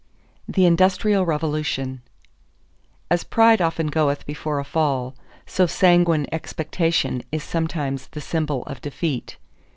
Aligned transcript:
THE 0.47 0.65
INDUSTRIAL 0.65 1.27
REVOLUTION 1.27 2.01
As 3.11 3.23
pride 3.23 3.61
often 3.61 3.85
goeth 3.85 4.25
before 4.25 4.57
a 4.57 4.63
fall, 4.65 5.13
so 5.45 5.67
sanguine 5.67 6.25
expectation 6.31 7.21
is 7.31 7.43
sometimes 7.43 8.07
the 8.07 8.19
symbol 8.19 8.63
of 8.63 8.81
defeat. 8.81 9.37